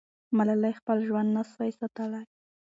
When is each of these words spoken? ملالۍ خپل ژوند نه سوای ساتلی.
ملالۍ 0.37 0.73
خپل 0.79 0.97
ژوند 1.07 1.29
نه 1.35 1.43
سوای 1.51 1.71
ساتلی. 1.79 2.23